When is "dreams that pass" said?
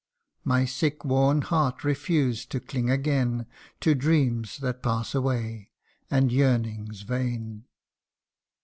3.93-5.13